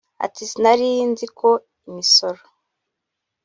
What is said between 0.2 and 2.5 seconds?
Ati” Sinari nziko imisoro